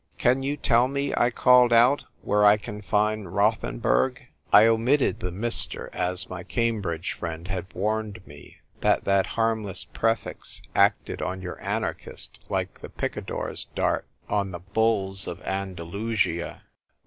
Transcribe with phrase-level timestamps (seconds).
[0.17, 5.29] "Can you tell me," I called out, "where I can find Rothenburg?" I omitted the
[5.29, 10.65] Mr., as my Cambridge friend had warned me that that harmless prefix 56 THE TYPE
[10.65, 10.85] WRITER GIRL.
[10.85, 16.63] acted on your anarchist like the picador's dart on the bulls of Andalusia.